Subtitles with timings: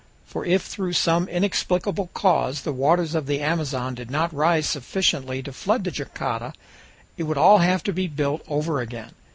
[0.25, 5.43] For if through some inexplicable cause the waters of the Amazon did not rise sufficiently
[5.43, 6.55] to flood the jangada,
[7.17, 9.11] it would all have to be built over again.